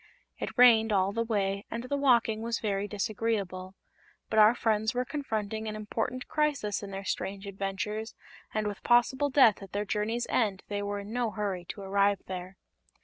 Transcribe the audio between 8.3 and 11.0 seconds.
and with possible death at their journey's end they